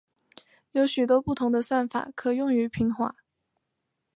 [0.71, 3.13] 有许多不同的算法可用于平滑。